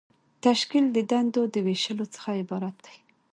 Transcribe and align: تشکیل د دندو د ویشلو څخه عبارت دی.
تشکیل 0.45 0.85
د 0.95 0.97
دندو 1.11 1.41
د 1.53 1.55
ویشلو 1.67 2.05
څخه 2.15 2.29
عبارت 2.41 2.75
دی. 2.85 2.97